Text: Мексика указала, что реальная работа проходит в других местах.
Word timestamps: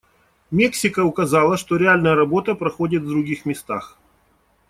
Мексика 0.51 1.03
указала, 1.03 1.57
что 1.57 1.75
реальная 1.75 2.15
работа 2.15 2.55
проходит 2.55 3.03
в 3.03 3.07
других 3.07 3.45
местах. 3.45 3.99